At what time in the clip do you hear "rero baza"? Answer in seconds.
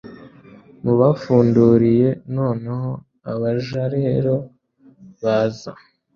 3.95-5.71